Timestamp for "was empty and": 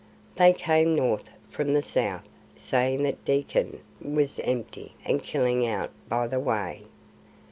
4.01-5.21